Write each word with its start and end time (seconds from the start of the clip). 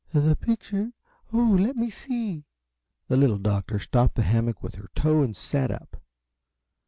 "The 0.13 0.35
picture? 0.35 0.93
Oh, 1.31 1.55
let 1.59 1.75
me 1.75 1.91
see!" 1.91 2.45
The 3.07 3.17
Little 3.17 3.37
Doctor 3.37 3.77
stopped 3.77 4.15
the 4.15 4.23
hammock 4.23 4.63
with 4.63 4.73
her 4.73 4.89
toe 4.95 5.21
and 5.21 5.37
sat 5.37 5.69
up. 5.69 6.01